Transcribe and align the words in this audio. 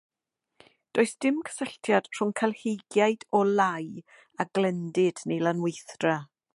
Does 0.99 1.11
dim 1.25 1.35
cysylltiad 1.49 2.09
rhwng 2.17 2.33
cael 2.41 2.57
heigiad 2.63 3.27
o 3.41 3.45
lau 3.61 3.93
a 4.45 4.49
glendid 4.59 5.25
neu 5.31 5.45
lanweithdra. 5.49 6.21